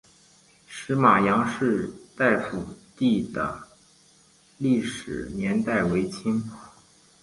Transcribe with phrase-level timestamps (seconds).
[0.67, 2.65] 石码杨氏大夫
[2.97, 3.67] 第的
[4.57, 6.43] 历史年代为清。